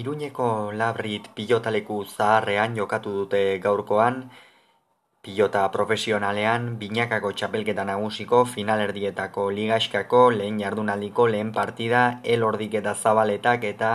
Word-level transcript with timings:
Iruñeko 0.00 0.72
labrit 0.72 1.26
pilotaleku 1.36 1.96
zaharrean 2.08 2.76
jokatu 2.76 3.10
dute 3.16 3.40
gaurkoan, 3.64 4.30
pilota 5.20 5.64
profesionalean, 5.74 6.78
binakako 6.80 7.32
txapelketa 7.36 7.84
nagusiko 7.84 8.40
finalerdietako 8.54 9.44
ligaskako 9.58 10.22
lehen 10.38 10.62
jardunaldiko 10.64 11.26
lehen 11.34 11.52
partida 11.58 12.00
elordik 12.36 12.78
eta 12.80 12.94
zabaletak 12.94 13.68
eta 13.72 13.90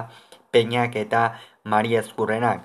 peinak 0.52 1.00
eta 1.02 1.24
mariezkurrenak. 1.74 2.62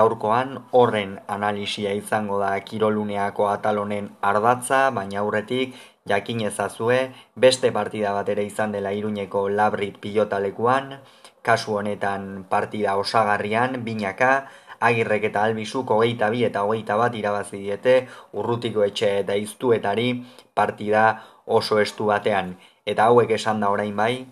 Gaurkoan 0.00 0.56
horren 0.72 1.18
analisia 1.36 1.92
izango 2.00 2.40
da 2.40 2.54
kiroluneako 2.64 3.50
atalonen 3.52 4.08
ardatza, 4.32 4.86
baina 4.88 5.20
aurretik 5.20 5.76
jakin 6.08 6.40
ezazue 6.48 7.12
beste 7.34 7.72
partida 7.72 8.12
bat 8.16 8.28
ere 8.28 8.44
izan 8.44 8.72
dela 8.72 8.92
Iruñeko 8.92 9.48
labrit 9.48 9.98
pilotalekuan, 10.00 11.00
kasu 11.42 11.76
honetan 11.80 12.44
partida 12.48 12.96
osagarrian, 12.96 13.84
binaka, 13.84 14.48
agirrek 14.80 15.28
eta 15.28 15.44
albizuk 15.44 15.90
hogeita 15.92 16.30
bi 16.32 16.44
eta 16.48 16.64
hogeita 16.64 16.96
bat 16.96 17.14
irabazi 17.14 17.60
diete 17.60 17.94
urrutiko 18.32 18.84
etxe 18.86 19.12
eta 19.20 19.36
iztuetari 19.36 20.08
partida 20.54 21.04
oso 21.44 21.80
estu 21.80 22.08
batean. 22.08 22.56
Eta 22.86 23.10
hauek 23.10 23.30
esan 23.36 23.60
da 23.60 23.68
orain 23.70 23.96
bai, 23.96 24.26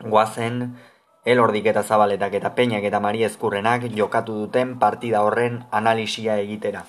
guazen, 0.00 0.76
elordik 1.24 1.66
eta 1.72 1.82
zabaletak 1.82 2.34
eta 2.38 2.54
peinak 2.54 2.84
eta 2.84 3.00
mari 3.00 3.24
ezkurrenak 3.26 3.88
jokatu 3.96 4.36
duten 4.44 4.78
partida 4.78 5.22
horren 5.26 5.64
analisia 5.72 6.38
egitera. 6.38 6.84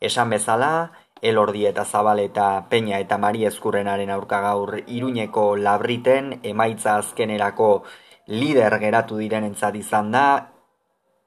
Esan 0.00 0.30
bezala, 0.30 0.90
elordi 1.22 1.66
eta 1.66 1.84
zabaleta 1.84 2.66
peina 2.70 2.98
eta 2.98 3.18
mari 3.18 3.44
ezkurrenaren 3.48 4.10
aurka 4.10 4.40
gaur 4.40 4.76
iruñeko 4.86 5.56
labriten 5.56 6.38
emaitza 6.42 6.96
azkenerako 6.98 7.84
lider 8.28 8.78
geratu 8.78 9.18
diren 9.18 9.44
entzat 9.44 9.76
izan 9.76 10.10
da, 10.12 10.24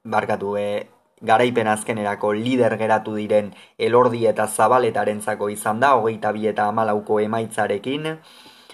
barkatu 0.03 0.55
e, 0.57 0.87
garaipen 1.21 1.67
azkenerako 1.67 2.33
lider 2.33 2.77
geratu 2.77 3.15
diren 3.15 3.51
elordi 3.77 4.25
eta 4.27 4.47
zabaletaren 4.47 5.21
zako 5.21 5.49
izan 5.49 5.79
da, 5.79 5.95
hogeita 5.95 6.31
bi 6.31 6.47
eta 6.47 6.67
amalauko 6.69 7.19
emaitzarekin, 7.19 8.07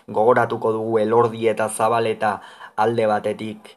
gogoratuko 0.07 0.71
dugu 0.71 0.99
elordi 0.99 1.47
eta 1.47 1.67
zabaleta 1.69 2.39
alde 2.77 3.07
batetik 3.07 3.73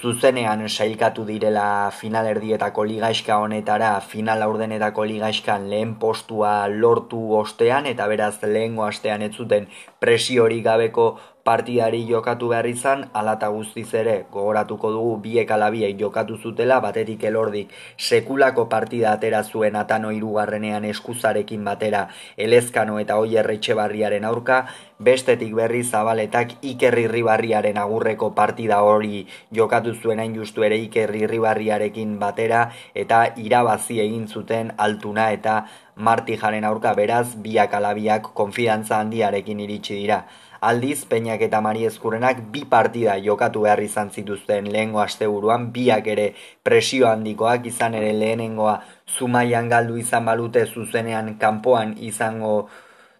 zuzenean 0.00 0.68
sailkatu 0.68 1.24
direla 1.24 1.90
finalerdietako 1.90 2.84
ligaiska 2.84 3.38
honetara, 3.42 4.00
final 4.00 4.42
aurdenetako 4.42 5.04
ligaiskan 5.04 5.68
lehen 5.70 5.94
postua 5.98 6.68
lortu 6.68 7.20
ostean, 7.38 7.86
eta 7.86 8.06
beraz 8.06 8.36
lehengo 8.42 8.84
astean 8.84 9.22
ez 9.22 9.32
zuten 9.34 9.66
presiori 9.98 10.60
gabeko 10.62 11.08
partidari 11.44 12.02
jokatu 12.06 12.48
behar 12.52 12.66
izan, 12.68 13.06
alata 13.16 13.48
guztiz 13.48 13.88
ere, 13.94 14.26
gogoratuko 14.32 14.90
dugu 14.92 15.14
biek 15.24 15.50
alabiek 15.50 15.96
jokatu 15.98 16.36
zutela, 16.36 16.80
batetik 16.84 17.24
elordik 17.24 17.72
sekulako 17.96 18.68
partida 18.68 19.12
atera 19.12 19.42
zuen 19.42 19.76
atano 19.76 20.10
irugarrenean 20.12 20.84
eskuzarekin 20.84 21.64
batera 21.64 22.08
elezkano 22.36 22.98
eta 23.00 23.16
oi 23.16 23.36
erretxe 23.40 23.74
barriaren 23.78 24.26
aurka, 24.28 24.66
bestetik 24.98 25.54
berri 25.54 25.84
zabaletak 25.84 26.56
ikerri 26.62 27.06
ribarriaren 27.08 27.78
agurreko 27.78 28.32
partida 28.34 28.82
hori 28.82 29.26
jokatu 29.54 29.94
zuen 29.94 30.20
hain 30.20 30.34
justu 30.34 30.66
ere 30.66 30.76
ikerri 30.84 31.26
ribarriarekin 31.30 32.18
batera, 32.18 32.68
eta 32.94 33.24
irabazi 33.36 34.00
egin 34.04 34.26
zuten 34.28 34.74
altuna 34.76 35.30
eta 35.32 35.62
martijaren 35.96 36.64
aurka 36.64 36.92
beraz, 36.94 37.34
biak 37.42 37.72
alabiak 37.74 38.30
konfidantza 38.34 39.00
handiarekin 39.00 39.64
iritsi 39.64 39.96
dira. 40.02 40.22
Aldiz, 40.60 41.04
Peñak 41.06 41.40
eta 41.46 41.60
Mari 41.60 41.84
Ezkurrenak 41.86 42.40
bi 42.50 42.64
partida 42.66 43.14
jokatu 43.22 43.62
behar 43.62 43.78
izan 43.78 44.10
zituzten 44.10 44.66
lehengo 44.72 45.00
asteburuan, 45.00 45.70
biak 45.72 46.06
ere 46.10 46.32
presio 46.66 47.06
handikoak 47.06 47.66
izan 47.70 47.94
ere 47.94 48.10
lehenengoa 48.12 48.80
zumaian 49.06 49.68
galdu 49.70 49.96
izan 50.02 50.26
balute 50.26 50.64
zuzenean 50.66 51.36
kanpoan 51.38 51.94
izango 51.98 52.68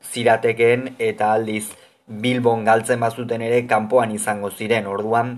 ziratekeen 0.02 0.96
eta 0.98 1.32
aldiz 1.32 1.68
Bilbon 2.08 2.64
galtzen 2.64 3.00
bazuten 3.00 3.42
ere 3.42 3.62
kanpoan 3.70 4.10
izango 4.10 4.50
ziren. 4.50 4.86
Orduan, 4.90 5.36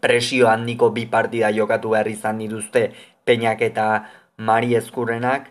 presio 0.00 0.48
handiko 0.48 0.90
bi 0.96 1.06
partida 1.06 1.50
jokatu 1.52 1.92
behar 1.92 2.08
izan 2.08 2.38
dituzte 2.38 2.92
Peñak 3.26 3.60
eta 3.60 4.08
Mari 4.38 4.76
Ezkurrenak, 4.80 5.50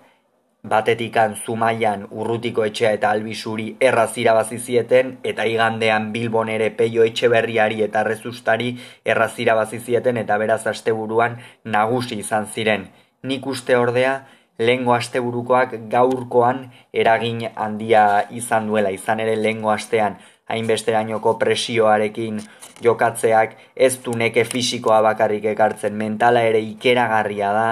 batetikan 0.69 1.35
zumaian 1.45 2.05
urrutiko 2.11 2.65
etxea 2.67 2.91
eta 2.97 3.11
albisuri 3.15 3.67
erraz 3.89 4.11
irabazi 4.23 4.59
zieten 4.59 5.17
eta 5.31 5.45
igandean 5.45 6.11
bilbon 6.13 6.49
ere 6.53 6.69
peio 6.79 7.03
etxe 7.09 7.29
berriari 7.33 7.83
eta 7.87 8.03
rezustari 8.07 8.71
erraz 9.05 9.33
irabazi 9.39 9.79
zieten 9.79 10.17
eta 10.23 10.37
beraz 10.37 10.63
asteburuan 10.67 11.37
nagusi 11.63 12.19
izan 12.23 12.47
ziren. 12.47 12.87
Nik 13.23 13.47
uste 13.47 13.77
ordea, 13.77 14.15
lehengo 14.59 14.93
asteburukoak 14.93 15.75
gaurkoan 15.91 16.65
eragin 16.93 17.43
handia 17.55 18.25
izan 18.31 18.67
duela, 18.67 18.91
izan 18.91 19.19
ere 19.19 19.35
lehengo 19.35 19.71
astean 19.73 20.17
hainbesterainoko 20.47 21.33
presioarekin 21.39 22.39
jokatzeak 22.83 23.55
ez 23.75 23.97
du 24.03 24.13
neke 24.17 24.43
fisikoa 24.45 25.01
bakarrik 25.01 25.45
ekartzen. 25.53 25.95
Mentala 25.97 26.43
ere 26.47 26.61
ikeragarria 26.63 27.51
da. 27.53 27.67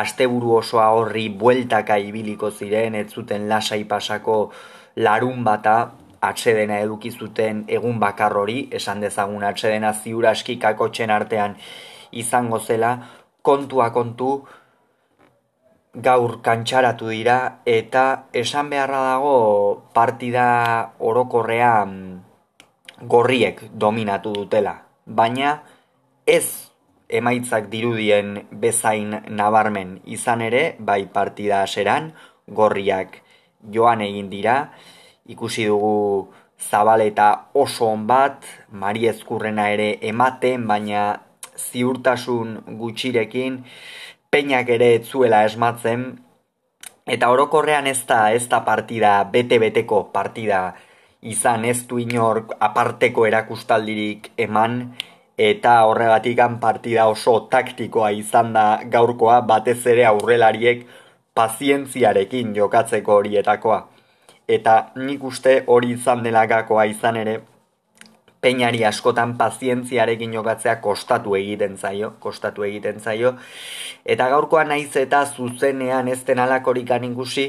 Asteburu 0.00 0.56
osoa 0.60 0.88
horri 0.96 1.28
bueltaka 1.28 1.98
ibiliko 2.02 2.50
ziren 2.50 2.94
ez 2.94 3.08
zuten 3.12 3.48
lasai 3.48 3.84
pasako 3.84 4.50
larun 4.96 5.44
bata. 5.44 5.76
Atsedena 6.26 6.80
eduki 6.82 7.12
zuten 7.12 7.64
egun 7.68 8.00
bakar 8.00 8.34
hori 8.34 8.68
esan 8.74 9.02
dezagun 9.04 9.44
atsedena 9.44 9.92
ziura 9.92 10.32
aski 10.32 10.56
kakotxen 10.58 11.10
artean 11.10 11.56
izango 12.12 12.58
zela. 12.58 12.96
Kontua 13.42 13.90
kontu 13.94 14.30
gaur 15.96 16.40
kantxaratu 16.44 17.08
dira 17.08 17.62
eta 17.64 18.28
esan 18.36 18.68
beharra 18.70 19.00
dago 19.16 19.36
partida 19.96 20.46
orokorrean 21.00 22.22
gorriek 23.00 23.62
dominatu 23.72 24.32
dutela. 24.36 24.82
Baina 25.06 25.62
ez 26.26 26.68
emaitzak 27.08 27.70
dirudien 27.72 28.42
bezain 28.50 29.22
nabarmen 29.28 30.00
izan 30.04 30.42
ere, 30.42 30.76
bai 30.78 31.06
partida 31.12 31.62
aseran, 31.62 32.12
gorriak 32.46 33.22
joan 33.72 34.02
egin 34.04 34.28
dira, 34.30 34.72
ikusi 35.26 35.66
dugu 35.66 36.28
zabaleta 36.60 37.48
oso 37.54 37.86
on 37.88 38.06
bat, 38.06 38.44
mari 38.70 39.06
ezkurrena 39.08 39.70
ere 39.70 39.96
ematen, 40.02 40.66
baina 40.66 41.22
ziurtasun 41.56 42.58
gutxirekin, 42.80 43.62
peinak 44.30 44.68
ere 44.68 44.94
etzuela 44.98 45.44
esmatzen, 45.44 46.06
eta 47.06 47.30
orokorrean 47.30 47.86
ez 47.86 48.02
da, 48.06 48.30
ez 48.32 48.48
da 48.48 48.60
partida, 48.66 49.18
bete-beteko 49.32 50.04
partida, 50.12 50.74
izan 51.22 51.64
ez 51.64 51.86
du 51.88 51.98
inor 51.98 52.44
aparteko 52.60 53.26
erakustaldirik 53.26 54.30
eman 54.36 54.78
eta 55.36 55.72
horregatikan 55.88 56.60
partida 56.60 57.06
oso 57.12 57.40
taktikoa 57.50 58.10
izan 58.10 58.52
da 58.52 58.66
gaurkoa 58.92 59.40
batez 59.50 59.80
ere 59.86 60.06
aurrelariek 60.06 60.86
pazientziarekin 61.34 62.54
jokatzeko 62.56 63.18
horietakoa. 63.20 63.82
Eta 64.48 64.76
nik 64.96 65.24
uste 65.24 65.58
hori 65.66 65.92
izan 65.96 66.22
delagakoa 66.24 66.86
izan 66.88 67.16
ere, 67.20 67.40
peinari 68.40 68.84
askotan 68.86 69.34
pazientziarekin 69.36 70.32
jokatzea 70.32 70.76
kostatu 70.80 71.34
egiten 71.34 71.76
zaio, 71.76 72.12
kostatu 72.20 72.62
egiten 72.62 73.00
zaio. 73.00 73.34
Eta 74.06 74.28
gaurkoa 74.30 74.62
naiz 74.64 74.94
eta 74.96 75.24
zuzenean 75.26 76.08
ez 76.08 76.20
den 76.24 76.38
alakorikan 76.38 77.04
ikusi, 77.04 77.48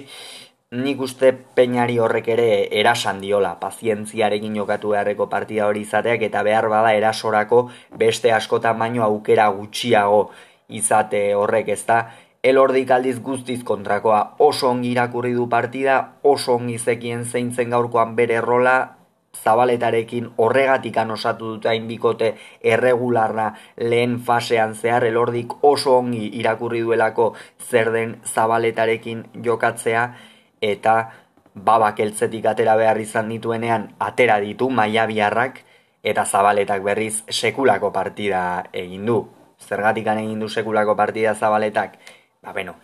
nik 0.73 1.01
uste 1.05 1.31
peinari 1.55 1.99
horrek 2.01 2.27
ere 2.33 2.47
erasan 2.79 3.21
diola, 3.21 3.53
pazientziarekin 3.61 4.57
jokatu 4.57 4.91
beharreko 4.95 5.29
partida 5.31 5.67
hori 5.69 5.85
izateak 5.85 6.25
eta 6.27 6.41
behar 6.43 6.67
bada 6.73 6.91
erasorako 6.97 7.69
beste 7.95 8.33
askotan 8.33 8.79
baino 8.79 9.05
aukera 9.05 9.47
gutxiago 9.53 10.31
izate 10.67 11.21
horrek 11.35 11.69
ez 11.69 11.83
da, 11.85 12.01
elordik 12.43 12.91
aldiz 12.91 13.19
guztiz 13.23 13.61
kontrakoa. 13.63 14.35
Oso 14.39 14.69
ongi 14.73 14.91
irakurri 14.91 15.33
du 15.37 15.47
partida, 15.49 16.17
oso 16.23 16.57
ongi 16.57 16.77
zekien 16.77 17.23
zeintzen 17.25 17.69
gaurkoan 17.69 18.15
bere 18.15 18.41
rola, 18.41 18.96
zabaletarekin 19.35 20.29
horregatik 20.37 20.97
osatu 21.11 21.53
dute 21.53 21.69
hainbikote 21.69 22.35
erregularra 22.63 23.53
lehen 23.77 24.19
fasean 24.19 24.75
zehar 24.75 25.03
elordik 25.03 25.63
oso 25.63 25.97
ongi 25.97 26.29
irakurri 26.39 26.81
duelako 26.81 27.35
zer 27.69 27.91
den 27.91 28.17
zabaletarekin 28.25 29.25
jokatzea, 29.43 30.13
eta 30.61 31.11
babak 31.53 31.99
eltzetik 31.99 32.45
atera 32.45 32.75
behar 32.75 32.99
izan 33.01 33.29
dituenean 33.29 33.93
atera 33.99 34.39
ditu 34.39 34.69
maia 34.69 35.05
biharrak 35.05 35.63
eta 36.03 36.25
zabaletak 36.25 36.83
berriz 36.83 37.23
sekulako 37.29 37.91
partida 37.91 38.63
egin 38.73 39.05
du. 39.05 39.27
Zergatik 39.59 40.07
egin 40.07 40.39
du 40.39 40.49
sekulako 40.49 40.95
partida 40.95 41.33
zabaletak? 41.33 41.97
Ba, 42.41 42.53
beno, 42.53 42.75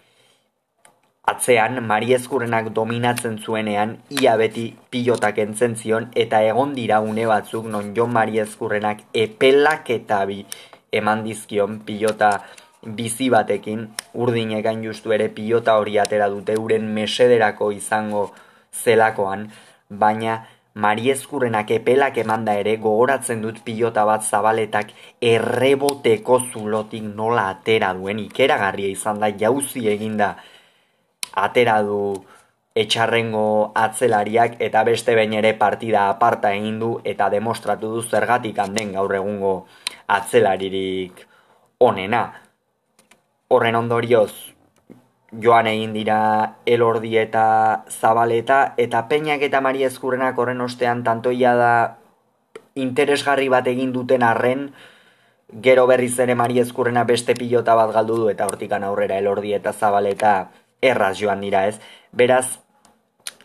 atzean 1.31 1.79
mariezkurrenak 1.87 2.73
dominatzen 2.75 3.37
zuenean 3.39 3.95
ia 4.21 4.35
beti 4.37 4.65
pilotak 4.91 5.37
entzen 5.39 5.75
zion 5.75 6.09
eta 6.23 6.41
egon 6.43 6.73
dira 6.75 6.99
une 6.99 7.25
batzuk 7.25 7.65
non 7.65 7.93
Jon 7.95 8.11
Mariezkurrenak 8.11 9.05
epelak 9.13 9.89
eta 9.89 10.25
bi 10.25 10.45
eman 10.91 11.23
dizkion 11.23 11.79
pilota 11.85 12.31
bizi 12.83 13.29
batekin, 13.29 13.87
urdinek 14.13 14.63
gain 14.65 14.83
justu 14.83 15.13
ere 15.15 15.29
pilota 15.29 15.77
hori 15.79 15.97
atera 15.97 16.27
dute 16.29 16.57
uren 16.59 16.89
mesederako 16.93 17.71
izango 17.71 18.31
zelakoan, 18.83 19.47
baina 19.89 20.43
Mariezkurrenak 20.73 21.69
epelak 21.69 22.17
emanda 22.17 22.55
ere 22.57 22.79
gogoratzen 22.81 23.43
dut 23.43 23.59
pilota 23.63 24.07
bat 24.09 24.23
zabaletak 24.25 24.89
erreboteko 25.21 26.39
zulotik 26.51 27.03
nola 27.03 27.43
atera 27.51 27.91
duen. 27.93 28.17
Ikeragarria 28.23 28.89
izan 28.89 29.19
da 29.21 29.29
jauzi 29.29 29.85
eginda 29.91 30.31
atera 31.33 31.81
du 31.83 32.23
etxarrengo 32.75 33.71
atzelariak 33.77 34.55
eta 34.65 34.83
beste 34.83 35.13
behin 35.15 35.35
ere 35.37 35.53
partida 35.57 36.07
aparta 36.09 36.53
egin 36.57 36.79
du 36.79 36.95
eta 37.03 37.29
demostratu 37.29 37.91
du 37.95 38.01
zergatik 38.01 38.57
handen 38.59 38.93
gaur 38.97 39.13
egungo 39.13 39.53
atzelaririk 40.07 41.27
onena. 41.79 42.23
Horren 43.53 43.75
ondorioz, 43.75 44.53
joan 45.41 45.67
egin 45.69 45.93
dira 45.93 46.55
elordi 46.65 47.17
eta 47.17 47.83
zabaleta, 47.89 48.73
eta 48.77 49.03
peinak 49.09 49.45
eta 49.45 49.61
mari 49.61 49.85
ezkurrenak 49.85 50.37
horren 50.37 50.61
ostean 50.61 51.03
tantoia 51.03 51.53
da 51.59 51.73
interesgarri 52.75 53.49
bat 53.53 53.67
egin 53.69 53.93
duten 53.93 54.23
arren, 54.25 54.71
gero 55.61 55.85
berriz 55.85 56.17
ere 56.19 56.33
mari 56.35 56.57
ezkurrena 56.59 57.03
beste 57.05 57.35
pilota 57.37 57.75
bat 57.77 57.93
galdu 57.93 58.17
du, 58.23 58.29
eta 58.29 58.47
hortikan 58.49 58.83
aurrera 58.83 59.19
elordi 59.21 59.53
eta 59.53 59.73
zabaleta 59.73 60.33
erraz 60.91 61.15
joan 61.19 61.41
dira 61.41 61.65
ez. 61.69 61.77
Beraz, 62.11 62.59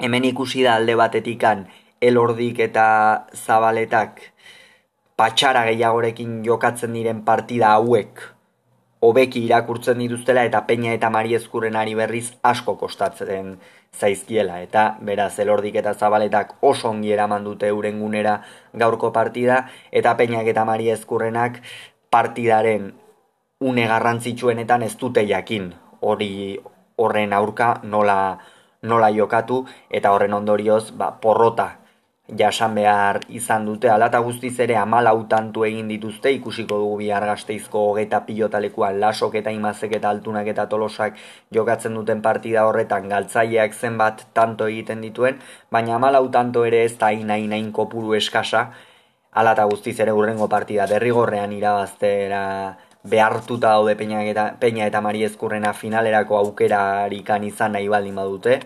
hemen 0.00 0.26
ikusi 0.29 0.64
da 0.67 0.76
alde 0.79 0.96
batetikan 0.99 1.67
elordik 2.00 2.58
eta 2.67 2.88
zabaletak 3.35 4.20
patxara 5.19 5.64
gehiagorekin 5.70 6.43
jokatzen 6.46 6.93
diren 6.94 7.25
partida 7.26 7.73
hauek, 7.75 8.20
hobeki 9.02 9.44
irakurtzen 9.46 9.99
dituztela 10.02 10.44
eta 10.46 10.62
peina 10.67 10.93
eta 10.94 11.11
mari 11.11 11.35
ezkurren 11.38 11.76
ari 11.79 11.94
berriz 11.99 12.32
asko 12.43 12.76
kostatzen 12.79 13.56
zaizkiela. 13.99 14.61
Eta 14.62 14.84
beraz 15.02 15.38
elordik 15.38 15.79
eta 15.82 15.94
zabaletak 15.94 16.56
oso 16.62 16.91
ongi 16.91 17.12
eraman 17.14 17.44
dute 17.44 17.70
euren 17.75 18.00
gunera 18.00 18.41
gaurko 18.75 19.12
partida 19.12 19.64
eta 19.91 20.14
peinak 20.17 20.46
eta 20.55 20.64
mari 20.64 20.91
ezkurrenak 20.94 21.62
partidaren 22.11 22.93
une 23.61 23.87
garrantzitsuenetan 23.87 24.82
ez 24.82 24.96
dute 24.99 25.26
jakin 25.26 25.73
hori 26.00 26.58
horren 26.98 27.32
aurka 27.32 27.74
nola, 27.82 28.38
nola 28.82 29.10
jokatu 29.10 29.64
eta 29.90 30.12
horren 30.12 30.34
ondorioz 30.34 30.90
ba, 30.92 31.12
porrota 31.22 31.74
jasan 32.36 32.74
behar 32.76 33.20
izan 33.32 33.64
dute, 33.64 33.88
alata 33.88 34.18
guztiz 34.20 34.52
ere 34.60 34.76
amalau 34.76 35.22
tantu 35.28 35.64
egin 35.64 35.88
dituzte, 35.88 36.30
ikusiko 36.36 36.76
dugu 36.82 36.98
bihar 37.00 37.24
gazteizko 37.24 37.86
hogeta 37.90 38.20
pilotalekuan 38.26 38.98
lasok 39.00 39.38
eta 39.40 39.50
imazek 39.50 39.94
eta 39.96 40.10
altunak 40.10 40.46
eta 40.52 40.66
tolosak 40.68 41.16
jokatzen 41.54 41.94
duten 41.96 42.20
partida 42.20 42.66
horretan 42.68 43.08
galtzaileak 43.08 43.72
zenbat 43.72 44.26
tanto 44.34 44.68
egiten 44.68 45.00
dituen, 45.00 45.40
baina 45.70 45.96
amalau 45.96 46.28
tanto 46.28 46.66
ere 46.68 46.84
ez 46.84 46.98
da 46.98 47.10
ina 47.12 47.38
inain 47.40 47.72
kopuru 47.72 48.12
eskasa, 48.14 48.68
alata 49.32 49.64
guztiz 49.64 49.98
ere 50.00 50.12
urrengo 50.12 50.48
partida 50.48 50.86
derrigorrean 50.86 51.52
irabaztera 51.52 52.44
behartuta 53.04 53.74
daude 53.76 53.94
peina 53.96 54.24
eta, 54.24 54.52
peina 54.60 54.86
eta 54.86 55.00
mariezkurrena 55.00 55.72
finalerako 55.72 56.36
aukerarikan 56.38 57.44
izan 57.44 57.72
nahi 57.72 57.88
baldin 57.88 58.18
badute, 58.18 58.60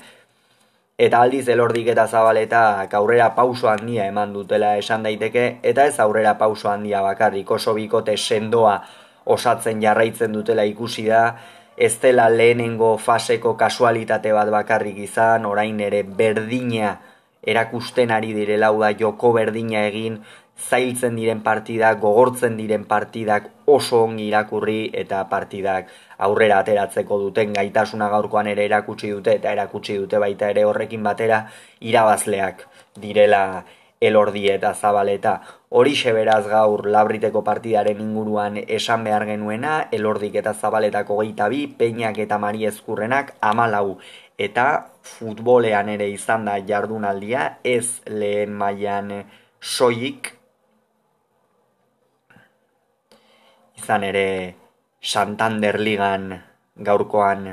eta 0.98 1.20
aldiz 1.20 1.48
elordik 1.48 1.88
eta 1.94 2.06
zabaleta 2.06 2.88
aurrera 2.98 3.32
pauso 3.34 3.68
handia 3.68 4.06
eman 4.06 4.32
dutela 4.32 4.76
esan 4.76 5.02
daiteke, 5.02 5.58
eta 5.62 5.86
ez 5.86 5.98
aurrera 6.00 6.36
pauso 6.38 6.70
handia 6.70 7.02
bakarrik 7.02 7.50
oso 7.50 7.74
bikote 7.74 8.16
sendoa 8.16 8.80
osatzen 9.24 9.80
jarraitzen 9.82 10.32
dutela 10.32 10.64
ikusi 10.64 11.06
da, 11.06 11.36
ez 11.76 11.94
dela 12.00 12.28
lehenengo 12.28 12.96
faseko 12.98 13.56
kasualitate 13.56 14.32
bat 14.32 14.50
bakarrik 14.50 14.98
izan, 15.06 15.46
orain 15.46 15.80
ere 15.80 16.02
berdina 16.02 16.98
erakusten 17.42 18.10
ari 18.14 18.32
direla, 18.36 18.70
da 18.78 18.92
joko 18.98 19.32
berdina 19.32 19.86
egin, 19.88 20.20
zailtzen 20.68 21.16
diren 21.18 21.42
partidak, 21.42 21.98
gogortzen 22.00 22.56
diren 22.56 22.84
partidak 22.88 23.48
oso 23.66 24.02
ongi 24.06 24.28
irakurri 24.28 24.90
eta 25.02 25.24
partidak 25.30 25.90
aurrera 26.26 26.62
ateratzeko 26.62 27.18
duten 27.26 27.52
gaitasuna 27.56 28.08
gaurkoan 28.12 28.50
ere 28.54 28.64
erakutsi 28.70 29.10
dute 29.10 29.36
eta 29.40 29.52
erakutsi 29.52 29.98
dute 29.98 30.18
baita 30.22 30.50
ere 30.54 30.64
horrekin 30.68 31.02
batera 31.02 31.44
irabazleak 31.80 32.66
direla 33.00 33.44
elordi 34.02 34.48
eta 34.50 34.74
zabaleta. 34.74 35.40
Hori 35.70 35.94
beraz 36.16 36.44
gaur 36.48 36.86
labriteko 36.86 37.42
partidaren 37.42 38.00
inguruan 38.00 38.58
esan 38.66 39.04
behar 39.04 39.24
genuena, 39.26 39.88
elordik 39.92 40.34
eta 40.34 40.52
zabaletako 40.54 41.20
geita 41.22 41.48
bi, 41.48 41.66
peinak 41.66 42.18
eta 42.18 42.38
mari 42.38 42.66
ezkurrenak 42.66 43.34
amalau. 43.40 43.98
Eta 44.38 44.90
futbolean 45.02 45.88
ere 45.88 46.08
izan 46.10 46.44
da 46.44 46.58
jardunaldia, 46.58 47.58
ez 47.64 48.02
lehen 48.06 48.52
mailan 48.52 49.22
soik, 49.60 50.41
izan 53.82 54.04
ere 54.06 54.54
Santander 55.02 55.80
Ligan 55.82 56.30
gaurkoan 56.78 57.48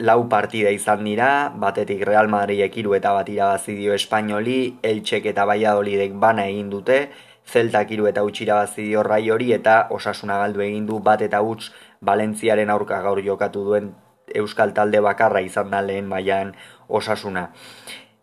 lau 0.00 0.20
partida 0.32 0.72
izan 0.74 1.04
dira, 1.06 1.52
batetik 1.54 2.02
Real 2.08 2.26
Madrid 2.32 2.64
ekiru 2.64 2.96
eta 2.98 3.12
bat 3.14 3.28
irabazi 3.28 3.76
dio 3.78 3.94
Espainoli, 3.94 4.78
Eltsek 4.82 5.28
eta 5.30 5.44
Valladolidek 5.46 6.16
bana 6.18 6.48
egin 6.50 6.70
dute, 6.72 6.98
Zeltak 7.46 7.90
iru 7.94 8.06
eta 8.10 8.24
utxira 8.26 8.58
dio 8.76 9.02
rai 9.02 9.30
hori 9.30 9.52
eta 9.52 9.86
osasuna 9.90 10.38
galdu 10.38 10.60
egin 10.66 10.86
du 10.86 10.98
bat 10.98 11.22
eta 11.22 11.40
utx 11.42 11.70
Valentziaren 12.00 12.70
aurka 12.70 13.00
gaur 13.02 13.22
jokatu 13.22 13.64
duen 13.64 13.94
Euskal 14.34 14.74
Talde 14.74 15.00
bakarra 15.00 15.40
izan 15.40 15.70
da 15.70 15.80
lehen 15.80 16.06
mailan 16.06 16.54
osasuna. 16.88 17.50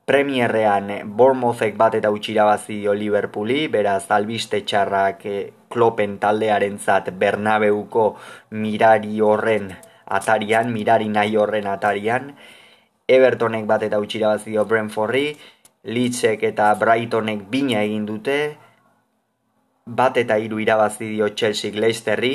Premierrean 0.08 0.88
Bournemouthek 1.20 1.74
bat 1.76 1.96
eta 1.98 2.08
utxira 2.16 2.46
bazio 2.48 2.94
Liverpooli, 2.96 3.66
beraz 3.68 4.06
albiste 4.16 4.62
txarrak 4.64 5.26
eh, 5.28 5.42
klopen 5.68 6.14
taldearen 6.22 6.78
zat 6.80 7.10
Bernabeuko 7.12 8.06
mirari 8.56 9.20
horren 9.20 9.68
atarian, 10.20 10.72
mirari 10.72 11.12
nahi 11.12 11.36
horren 11.36 11.68
atarian, 11.68 12.32
Evertonek 13.18 13.68
bat 13.68 13.84
eta 13.84 14.00
utxira 14.00 14.32
bazio 14.38 14.64
Brentfordi, 14.70 15.26
Leedsek 15.92 16.48
eta 16.54 16.70
Brightonek 16.80 17.44
bina 17.52 17.84
egin 17.84 18.08
dute, 18.08 18.38
bat 19.84 20.24
eta 20.24 20.40
iru 20.40 20.64
irabazio 20.64 21.34
Chelsea 21.36 21.76
Leicesterri, 21.76 22.34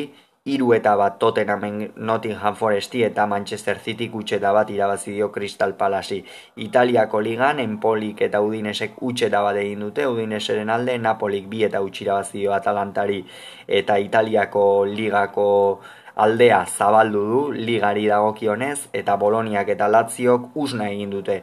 Iru 0.51 0.73
eta 0.75 0.97
bat 0.99 1.21
Tottenhamen 1.23 1.93
Nottingham 2.03 2.57
Foresti 2.59 3.05
eta 3.07 3.27
Manchester 3.31 3.79
City 3.79 4.11
eta 4.37 4.53
bat 4.53 4.71
irabazi 4.71 5.13
dio 5.13 5.31
Crystal 5.31 5.75
Palace. 5.75 6.25
Italiako 6.57 7.21
ligan 7.21 7.61
Empolik 7.61 8.23
eta 8.23 8.41
Udinesek 8.41 8.99
eta 9.23 9.41
bat 9.41 9.57
egin 9.57 9.79
dute, 9.79 10.05
Udineseren 10.05 10.69
alde 10.69 10.99
Napolik 10.99 11.47
bi 11.47 11.63
eta 11.63 11.81
utxe 11.81 12.03
irabazi 12.03 12.39
dio 12.39 12.53
Atalantari 12.55 13.25
eta 13.69 13.99
Italiako 13.99 14.85
ligako 14.85 15.81
aldea 16.17 16.67
zabaldu 16.67 17.21
du 17.27 17.53
ligari 17.53 18.09
dagokionez 18.09 18.89
eta 18.93 19.17
Boloniak 19.17 19.69
eta 19.69 19.87
Latziok 19.87 20.57
usna 20.57 20.91
egin 20.91 21.11
dute. 21.11 21.43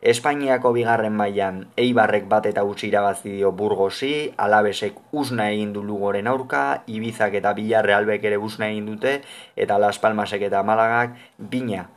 Espainiako 0.00 0.70
bigarren 0.76 1.14
mailan 1.18 1.64
Eibarrek 1.74 2.28
bat 2.30 2.44
eta 2.46 2.62
utzi 2.62 2.86
irabazi 2.86 3.32
dio 3.32 3.50
Burgosi, 3.50 4.30
Alabesek 4.38 4.94
usna 5.10 5.48
egin 5.50 5.72
du 5.74 5.82
Lugoren 5.82 6.28
aurka, 6.30 6.84
Ibizak 6.86 7.34
eta 7.34 7.50
Villarrealbek 7.56 8.22
ere 8.30 8.38
usna 8.38 8.68
egin 8.70 8.86
dute 8.86 9.16
eta 9.56 9.78
Las 9.78 9.98
Palmasek 9.98 10.44
eta 10.46 10.62
Malagak 10.62 11.16
bina. 11.38 11.88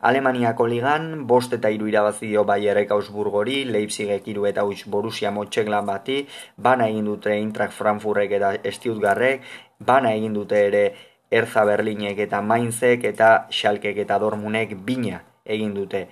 Alemaniako 0.00 0.68
ligan, 0.70 1.26
bost 1.26 1.52
eta 1.52 1.72
iru 1.74 1.88
irabazi 1.90 2.28
dio 2.28 2.44
Bayerrek 2.46 2.92
Augsburgori, 2.94 3.64
Leipzigek 3.64 4.28
iru 4.30 4.46
eta 4.46 4.62
utz 4.62 4.84
Borussia 4.86 5.34
Motxeglan 5.34 5.86
bati, 5.86 6.20
bana 6.56 6.86
egin 6.86 7.10
dute 7.10 7.34
Eintracht 7.34 7.74
Frankfurtek 7.74 8.38
eta 8.38 8.52
Stuttgartek, 8.70 9.42
bana 9.80 10.14
egin 10.14 10.38
dute 10.38 10.62
ere 10.68 10.84
Erza 11.28 11.66
Berlinek 11.66 12.22
eta 12.22 12.38
Mainzek 12.40 13.02
eta 13.02 13.48
Schalkek 13.50 13.98
eta 14.06 14.22
Dormunek 14.22 14.78
bina 14.86 15.24
egin 15.44 15.74
dute. 15.74 16.06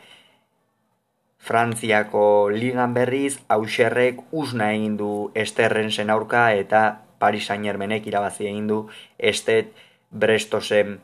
Frantziako 1.47 2.51
ligan 2.51 2.95
berriz, 2.95 3.37
hauserrek 3.47 4.17
usna 4.35 4.73
egin 4.75 4.97
du 4.99 5.11
esterren 5.43 5.93
zen 5.93 6.11
aurka 6.11 6.41
eta 6.59 6.81
Paris 7.23 7.47
Saint-Germainek 7.47 8.09
irabazi 8.11 8.49
egin 8.51 8.67
du 8.67 8.79
estet 9.31 9.71
brestosen 10.11 10.97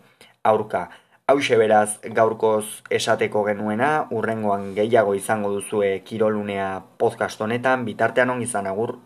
aurka. 0.42 0.88
Hauxe 1.30 1.54
beraz 1.60 2.00
gaurkoz 2.18 2.82
esateko 2.90 3.44
genuena, 3.46 4.08
urrengoan 4.10 4.72
gehiago 4.74 5.14
izango 5.14 5.52
duzue 5.54 5.92
kirolunea 6.08 6.66
podcast 6.98 7.40
honetan, 7.46 7.86
bitartean 7.86 8.34
ongi 8.34 8.50
izan 8.50 8.66
agur. 8.66 8.96